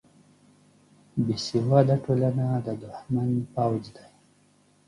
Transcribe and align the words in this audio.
بیسواده 1.25 1.95
ټولنه 2.05 2.45
د 2.65 2.67
دښمن 2.83 3.29
پوځ 3.53 3.83
دی 3.95 4.07